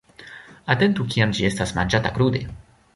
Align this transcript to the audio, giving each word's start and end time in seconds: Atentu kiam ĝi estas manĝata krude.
Atentu 0.75 1.05
kiam 1.11 1.37
ĝi 1.41 1.47
estas 1.51 1.77
manĝata 1.79 2.17
krude. 2.19 2.47